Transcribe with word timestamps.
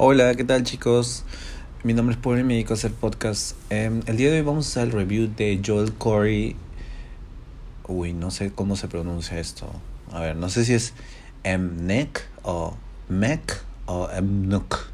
Hola, 0.00 0.32
¿qué 0.36 0.44
tal 0.44 0.62
chicos? 0.62 1.24
Mi 1.82 1.92
nombre 1.92 2.14
es 2.14 2.22
Paul 2.22 2.38
y 2.38 2.44
me 2.44 2.54
dedico 2.54 2.72
a 2.72 2.76
hacer 2.76 2.92
podcast. 2.92 3.56
Em, 3.68 4.00
el 4.06 4.16
día 4.16 4.30
de 4.30 4.36
hoy 4.36 4.44
vamos 4.44 4.64
a 4.66 4.68
hacer 4.68 4.84
el 4.84 4.92
review 4.92 5.28
de 5.36 5.60
Joel 5.66 5.92
Corey. 5.92 6.54
Uy, 7.88 8.12
no 8.12 8.30
sé 8.30 8.52
cómo 8.52 8.76
se 8.76 8.86
pronuncia 8.86 9.40
esto. 9.40 9.68
A 10.12 10.20
ver, 10.20 10.36
no 10.36 10.50
sé 10.50 10.64
si 10.64 10.74
es 10.74 10.94
Mnek 11.44 12.24
o 12.44 12.76
Mek 13.08 13.60
o 13.86 14.08
Mnuk. 14.22 14.86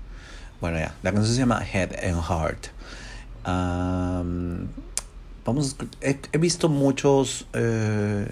Bueno, 0.62 0.78
ya, 0.78 0.94
la 1.02 1.12
canción 1.12 1.34
se 1.34 1.38
llama 1.38 1.62
Head 1.62 2.02
and 2.02 2.22
Heart. 2.22 2.68
vamos, 5.44 5.76
he, 6.00 6.18
he, 6.32 6.38
visto 6.38 6.70
muchos, 6.70 7.46
eh, 7.52 8.26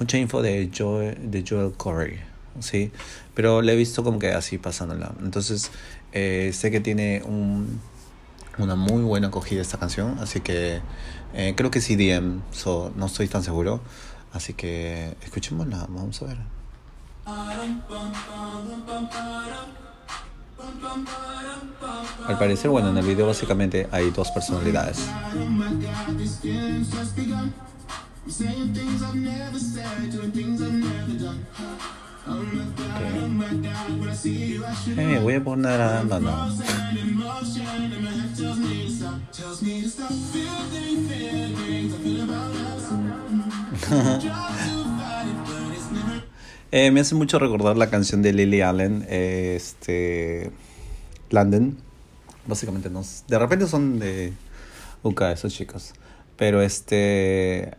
mucha 0.00 0.18
info 0.18 0.42
de 0.42 0.72
Joel, 0.76 1.30
de 1.30 1.44
Joel 1.48 1.72
Corey, 1.74 2.18
¿sí? 2.60 2.92
Pero 3.34 3.62
le 3.62 3.72
he 3.72 3.76
visto 3.76 4.04
como 4.04 4.18
que 4.18 4.32
así 4.32 4.58
pasándola. 4.58 5.12
Entonces, 5.22 5.70
eh, 6.12 6.50
sé 6.54 6.70
que 6.70 6.80
tiene 6.80 7.22
un, 7.24 7.80
una 8.58 8.76
muy 8.76 9.02
buena 9.02 9.28
acogida 9.28 9.62
esta 9.62 9.78
canción, 9.78 10.18
así 10.20 10.40
que 10.40 10.80
eh, 11.34 11.54
creo 11.56 11.70
que 11.70 11.80
sí 11.80 11.96
DM, 11.96 12.42
so, 12.52 12.92
no 12.96 13.06
estoy 13.06 13.28
tan 13.28 13.42
seguro. 13.42 13.80
Así 14.32 14.54
que 14.54 15.14
escuchémosla, 15.22 15.86
vamos 15.90 16.22
a 16.22 16.26
ver. 16.26 16.38
Al 22.26 22.38
parecer, 22.38 22.70
bueno, 22.70 22.90
en 22.90 22.96
el 22.96 23.04
video 23.04 23.26
básicamente 23.26 23.88
hay 23.90 24.10
dos 24.10 24.30
personalidades. 24.30 24.98
Okay. 32.24 33.32
Eh, 34.96 35.18
voy 35.20 35.34
a 35.34 35.42
poner 35.42 35.80
a 35.80 36.04
no, 36.04 36.20
no. 36.20 36.48
eh, 46.70 46.90
me 46.92 47.00
hace 47.00 47.16
mucho 47.16 47.40
recordar 47.40 47.76
la 47.76 47.90
canción 47.90 48.22
de 48.22 48.32
Lily 48.32 48.60
Allen, 48.60 49.04
este 49.08 50.52
London. 51.30 51.76
Básicamente 52.46 52.88
no, 52.88 53.02
de 53.26 53.38
repente 53.38 53.66
son 53.66 53.98
de 53.98 54.32
UK 55.02 55.22
esos 55.32 55.52
chicos, 55.52 55.94
pero 56.36 56.62
este 56.62 57.76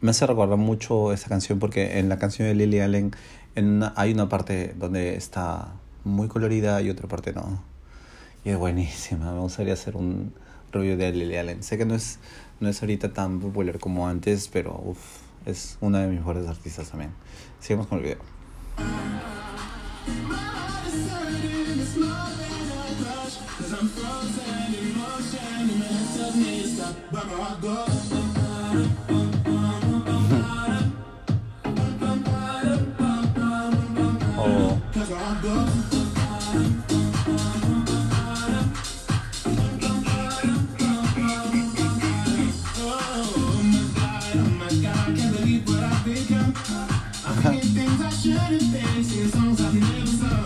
me 0.00 0.10
hace 0.10 0.26
recordar 0.26 0.58
mucho 0.58 1.12
esa 1.12 1.28
canción 1.28 1.60
porque 1.60 1.98
en 1.98 2.08
la 2.08 2.18
canción 2.18 2.48
de 2.48 2.54
Lily 2.54 2.80
Allen 2.80 3.12
hay 3.96 4.12
una 4.12 4.28
parte 4.28 4.74
donde 4.76 5.16
está 5.16 5.68
muy 6.04 6.28
colorida 6.28 6.82
y 6.82 6.90
otra 6.90 7.08
parte 7.08 7.32
no. 7.32 7.62
Y 8.44 8.50
es 8.50 8.58
buenísima. 8.58 9.32
Me 9.32 9.40
gustaría 9.40 9.72
hacer 9.72 9.96
un 9.96 10.34
review 10.72 10.96
de 10.96 11.12
Lily 11.12 11.36
Allen. 11.36 11.62
Sé 11.62 11.78
que 11.78 11.86
no 11.86 11.94
es, 11.94 12.18
no 12.60 12.68
es 12.68 12.82
ahorita 12.82 13.12
tan 13.12 13.40
popular 13.40 13.78
como 13.78 14.08
antes, 14.08 14.48
pero 14.52 14.80
uf, 14.84 14.98
es 15.46 15.78
una 15.80 16.00
de 16.00 16.08
mis 16.08 16.18
mejores 16.18 16.46
artistas 16.46 16.90
también. 16.90 17.12
Sigamos 17.60 17.86
con 17.86 17.98
el 17.98 18.04
video. 18.04 18.18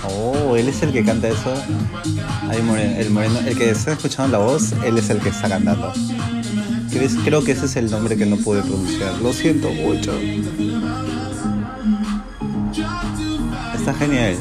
Oh, 0.04 0.56
él 0.56 0.68
es 0.68 0.82
el 0.82 0.92
que 0.92 1.04
canta 1.04 1.28
eso. 1.28 1.54
el, 2.52 2.62
moreno, 3.10 3.38
el 3.46 3.56
que 3.56 3.70
está 3.70 3.92
escuchando 3.92 4.38
la 4.38 4.44
voz, 4.44 4.72
él 4.84 4.98
es 4.98 5.10
el 5.10 5.18
que 5.18 5.28
está 5.28 5.48
cantando. 5.48 5.92
Creo 7.24 7.44
que 7.44 7.52
ese 7.52 7.66
es 7.66 7.76
el 7.76 7.90
nombre 7.90 8.16
que 8.16 8.26
no 8.26 8.36
pude 8.36 8.62
pronunciar. 8.62 9.14
Lo 9.22 9.32
siento 9.32 9.70
mucho. 9.70 10.12
Está 13.90 14.04
genial. 14.06 14.36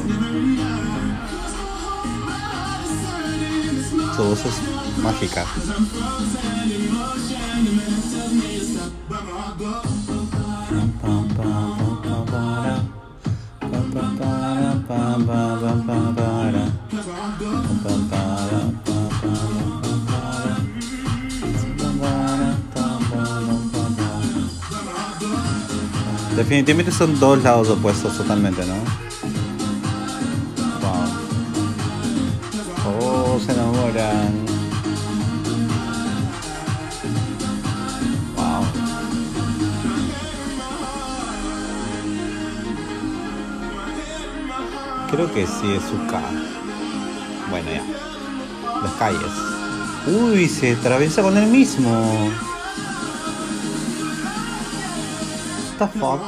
Su 4.14 4.22
voz 4.22 4.46
es 4.46 5.02
mágica. 5.02 5.44
Definitivamente 26.36 26.92
son 26.92 27.18
dos 27.18 27.42
lados 27.42 27.68
opuestos 27.68 28.16
totalmente, 28.16 28.64
¿no? 28.64 28.99
Oh, 32.86 33.38
se 33.44 33.52
enamoran. 33.52 34.46
Wow. 38.36 38.64
Creo 45.10 45.32
que 45.32 45.46
sí 45.46 45.72
es 45.72 45.82
su 45.82 46.06
K. 46.10 46.20
Bueno, 47.50 47.68
ya. 47.70 47.82
Las 48.82 48.92
calles. 48.94 49.20
Uy, 50.06 50.48
se 50.48 50.72
atraviesa 50.72 51.22
con 51.22 51.36
él 51.36 51.46
mismo. 51.46 52.30
the 55.80 55.88
fuck? 55.98 56.20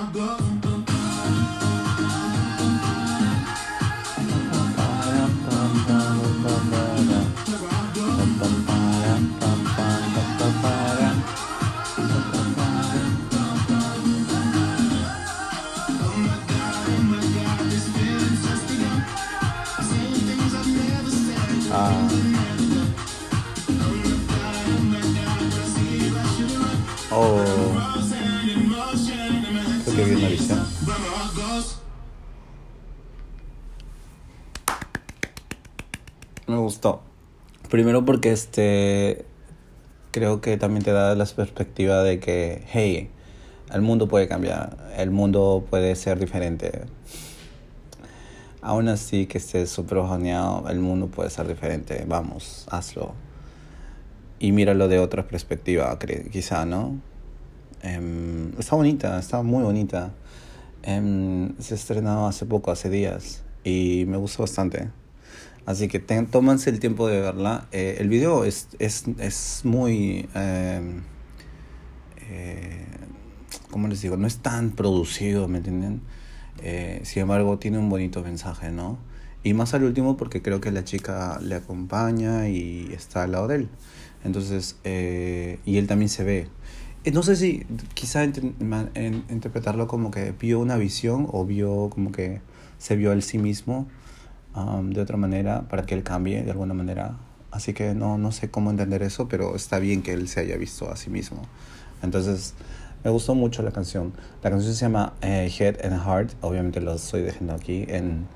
Oh 27.11 27.63
que 29.95 30.05
vi 30.05 30.15
una. 30.15 30.29
Me 36.47 36.57
gustó. 36.57 37.03
Primero 37.71 38.05
porque 38.05 38.33
este 38.33 39.25
creo 40.11 40.41
que 40.41 40.57
también 40.59 40.85
te 40.85 40.93
da 40.93 41.15
la 41.15 41.25
perspectiva 41.25 42.03
de 42.03 42.21
que, 42.21 42.65
hey, 42.71 43.11
el 43.73 43.81
mundo 43.81 44.09
puede 44.09 44.29
cambiar, 44.29 44.77
el 44.97 45.11
mundo 45.11 45.65
puede 45.71 45.95
ser 45.97 46.19
diferente. 46.19 46.83
Aún 48.63 48.89
así 48.89 49.27
que 49.27 49.39
estés 49.39 49.71
súper 49.71 49.99
bajoneado, 49.99 50.69
el 50.69 50.79
mundo 50.79 51.09
puede 51.09 51.31
ser 51.31 51.49
diferente. 51.49 52.05
Vamos, 52.07 52.65
hazlo. 52.71 53.13
Y 54.39 54.53
míralo 54.53 54.87
de 54.87 55.01
otra 55.01 55.27
perspectiva, 55.27 55.99
quizá, 56.31 56.65
¿no? 56.65 57.01
Em, 57.83 58.53
está 58.59 58.77
bonita, 58.77 59.19
está 59.19 59.43
muy 59.43 59.65
bonita. 59.65 60.13
Em, 60.85 61.57
se 61.59 61.75
estrenado 61.75 62.27
hace 62.29 62.47
poco, 62.47 62.71
hace 62.71 62.89
días, 62.89 63.43
y 63.65 64.05
me 64.07 64.17
gustó 64.17 64.45
bastante. 64.45 64.91
Así 65.67 65.89
que 65.89 65.99
tómanse 65.99 66.71
el 66.71 66.79
tiempo 66.79 67.09
de 67.09 67.21
verla. 67.21 67.67
Eh, 67.73 67.97
el 67.99 68.09
video 68.09 68.45
es, 68.45 68.69
es, 68.79 69.05
es 69.19 69.63
muy... 69.65 70.29
Em, 70.35 71.03
eh, 72.31 72.87
¿Cómo 73.71 73.89
les 73.89 74.03
digo? 74.03 74.17
No 74.17 74.27
es 74.27 74.39
tan 74.39 74.71
producido, 74.71 75.49
¿me 75.49 75.59
entienden? 75.59 76.03
Eh, 76.63 77.01
sin 77.05 77.23
embargo, 77.23 77.59
tiene 77.59 77.79
un 77.79 77.89
bonito 77.89 78.23
mensaje, 78.23 78.71
¿no? 78.71 78.99
Y 79.43 79.55
más 79.55 79.75
al 79.75 79.85
último 79.85 80.17
porque 80.17 80.41
creo 80.43 80.61
que 80.61 80.71
la 80.71 80.85
chica 80.85 81.39
le 81.43 81.57
acompaña 81.57 82.49
y 82.49 82.93
está 82.93 83.25
al 83.25 83.33
lado 83.33 83.49
de 83.49 83.57
él. 83.57 83.69
Entonces, 84.25 84.77
y 84.85 85.77
él 85.77 85.87
también 85.89 86.09
se 86.09 86.23
ve. 86.25 86.49
Eh, 87.05 87.11
no 87.11 87.23
sé 87.25 87.35
si 87.35 87.67
quizá 87.95 88.25
interpretarlo 88.25 89.89
como 89.89 90.13
que 90.13 90.33
vio 90.39 90.61
una 90.61 90.77
visión 90.77 91.29
o 91.33 91.45
vio 91.45 91.91
como 91.91 92.13
que 92.13 92.41
se 92.79 92.95
vio 92.97 93.13
él 93.13 93.23
sí 93.23 93.39
mismo 93.39 93.89
um, 94.55 94.91
de 94.91 95.01
otra 95.01 95.17
manera 95.17 95.69
para 95.69 95.85
que 95.85 95.95
él 95.95 96.05
cambie 96.05 96.43
de 96.45 96.51
alguna 96.53 96.75
manera. 96.75 97.17
Así 97.51 97.75
que 97.75 97.95
no, 97.95 98.19
no 98.19 98.31
sé 98.33 98.51
cómo 98.51 98.71
entender 98.71 99.03
eso, 99.03 99.29
pero 99.29 99.57
está 99.57 99.79
bien 99.79 100.03
que 100.03 100.13
él 100.13 100.29
se 100.29 100.41
haya 100.41 100.57
visto 100.57 100.91
a 100.91 100.97
sí 100.97 101.11
mismo. 101.11 101.43
Entonces, 102.03 102.55
me 103.05 103.11
gustó 103.11 103.35
mucho 103.35 103.63
la 103.63 103.73
canción. 103.73 104.13
La 104.43 104.51
canción 104.51 104.75
se 104.75 104.81
llama 104.81 105.15
eh, 105.23 105.51
Head 105.59 105.85
and 105.85 106.05
Heart. 106.05 106.35
Obviamente 106.41 106.81
lo 106.81 106.95
estoy 106.95 107.23
dejando 107.23 107.55
aquí 107.55 107.85
en, 107.89 108.27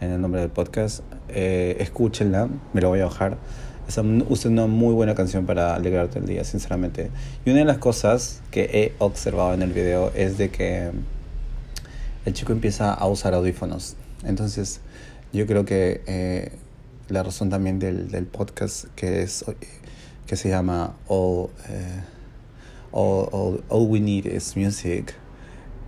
en 0.00 0.10
el 0.10 0.20
nombre 0.20 0.40
del 0.40 0.50
podcast. 0.50 1.00
Eh, 1.28 1.76
escúchenla, 1.80 2.48
me 2.72 2.80
lo 2.80 2.88
voy 2.88 3.00
a 3.00 3.06
bajar. 3.06 3.38
Es 3.88 3.98
una 3.98 4.66
muy 4.66 4.94
buena 4.94 5.14
canción 5.14 5.44
para 5.44 5.74
alegrarte 5.74 6.18
el 6.18 6.26
día, 6.26 6.44
sinceramente. 6.44 7.10
Y 7.44 7.50
una 7.50 7.60
de 7.60 7.64
las 7.64 7.78
cosas 7.78 8.40
que 8.50 8.62
he 8.72 8.94
observado 8.98 9.54
en 9.54 9.62
el 9.62 9.72
video 9.72 10.12
es 10.14 10.38
de 10.38 10.50
que 10.50 10.92
el 12.24 12.32
chico 12.32 12.52
empieza 12.52 12.94
a 12.94 13.06
usar 13.08 13.34
audífonos. 13.34 13.96
Entonces, 14.24 14.80
yo 15.32 15.46
creo 15.46 15.64
que 15.64 16.02
eh, 16.06 16.52
la 17.08 17.22
razón 17.22 17.50
también 17.50 17.78
del, 17.78 18.10
del, 18.10 18.26
podcast 18.26 18.86
que 18.94 19.22
es 19.22 19.44
que 20.26 20.36
se 20.36 20.48
llama 20.48 20.94
All, 21.08 21.48
eh, 21.68 22.00
all, 22.92 23.64
all, 23.68 23.86
We 23.88 24.00
Need 24.00 24.26
is 24.26 24.56
Music 24.56 25.14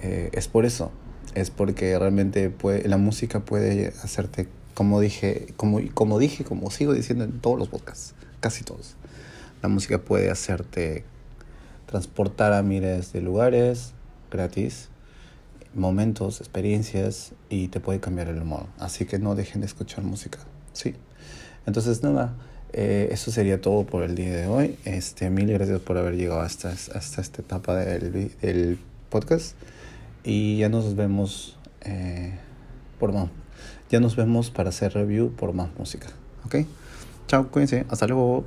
eh, 0.00 0.30
es 0.32 0.48
por 0.48 0.64
eso. 0.66 0.90
Es 1.34 1.50
porque 1.50 1.98
realmente 1.98 2.50
puede, 2.50 2.88
la 2.88 2.96
música 2.96 3.44
puede 3.44 3.88
hacerte 3.88 4.48
como 4.74 5.00
dije, 5.00 5.54
como, 5.56 5.80
como 5.94 6.18
dije, 6.18 6.44
como 6.44 6.70
sigo 6.70 6.92
diciendo 6.92 7.24
en 7.24 7.40
todos 7.40 7.58
los 7.58 7.68
podcasts, 7.68 8.14
casi 8.40 8.64
todos, 8.64 8.96
la 9.62 9.68
música 9.68 10.02
puede 10.02 10.30
hacerte 10.30 11.04
transportar 11.86 12.52
a 12.52 12.62
miles 12.62 13.12
de 13.12 13.22
lugares 13.22 13.92
gratis, 14.30 14.88
momentos, 15.74 16.40
experiencias 16.40 17.32
y 17.48 17.68
te 17.68 17.80
puede 17.80 18.00
cambiar 18.00 18.28
el 18.28 18.42
humor. 18.42 18.66
Así 18.78 19.06
que 19.06 19.18
no 19.18 19.34
dejen 19.34 19.60
de 19.60 19.66
escuchar 19.66 20.04
música, 20.04 20.38
¿sí? 20.72 20.94
Entonces, 21.66 22.02
nada, 22.02 22.34
eh, 22.74 23.08
eso 23.12 23.30
sería 23.30 23.60
todo 23.60 23.84
por 23.84 24.02
el 24.02 24.14
día 24.14 24.34
de 24.36 24.46
hoy. 24.46 24.76
Este, 24.84 25.30
mil 25.30 25.50
gracias 25.52 25.80
por 25.80 25.96
haber 25.96 26.16
llegado 26.16 26.40
hasta, 26.40 26.70
hasta 26.70 27.20
esta 27.20 27.40
etapa 27.40 27.76
del, 27.76 28.32
del 28.42 28.78
podcast 29.08 29.56
y 30.24 30.58
ya 30.58 30.68
nos 30.68 30.96
vemos 30.96 31.56
eh, 31.82 32.32
por 32.98 33.12
más 33.12 33.28
ya 33.90 34.00
nos 34.00 34.16
vemos 34.16 34.50
para 34.50 34.70
hacer 34.70 34.92
review 34.94 35.32
por 35.32 35.52
más 35.52 35.68
música. 35.78 36.08
¿Ok? 36.44 36.66
Chao, 37.28 37.48
cuídense. 37.48 37.86
Hasta 37.88 38.06
luego. 38.06 38.44